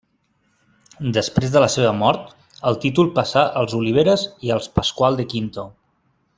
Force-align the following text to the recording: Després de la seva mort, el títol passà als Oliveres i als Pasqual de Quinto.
Després 1.17 1.51
de 1.55 1.61
la 1.63 1.67
seva 1.73 1.91
mort, 1.99 2.33
el 2.71 2.79
títol 2.87 3.13
passà 3.19 3.45
als 3.61 3.79
Oliveres 3.83 4.27
i 4.49 4.55
als 4.59 4.73
Pasqual 4.81 5.21
de 5.23 5.31
Quinto. 5.35 5.69